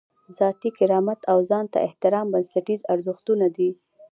ذاتي 0.37 0.69
کرامت 0.77 1.19
او 1.31 1.39
ځان 1.49 1.65
ته 1.73 1.79
احترام 1.87 2.27
بنسټیز 2.33 2.81
ارزښتونه 2.93 3.45
دي. 3.57 3.69